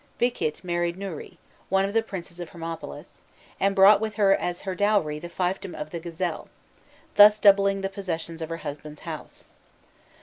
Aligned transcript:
Biqît 0.19 0.63
married 0.63 0.97
Nûhri, 0.97 1.37
one 1.69 1.85
of 1.85 1.93
the 1.93 2.01
princes 2.01 2.39
of 2.39 2.49
Hermopolis, 2.49 3.21
and 3.59 3.75
brought 3.75 4.01
with 4.01 4.15
her 4.15 4.33
as 4.35 4.63
her 4.63 4.73
dowry 4.73 5.19
the 5.19 5.29
fiefdom 5.29 5.75
of 5.75 5.91
the 5.91 5.99
Gazelle, 5.99 6.49
thus 7.17 7.37
doubling 7.37 7.81
the 7.81 7.87
possessions 7.87 8.41
of 8.41 8.49
her 8.49 8.57
husband's 8.65 9.01
house. 9.01 9.45